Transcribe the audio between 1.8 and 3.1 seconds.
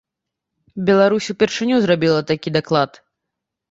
зрабіла такі даклад.